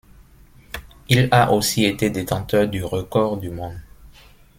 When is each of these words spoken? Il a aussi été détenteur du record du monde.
Il 1.09 1.27
a 1.29 1.51
aussi 1.53 1.85
été 1.85 2.09
détenteur 2.09 2.67
du 2.67 2.83
record 2.83 3.37
du 3.37 3.51
monde. 3.51 3.79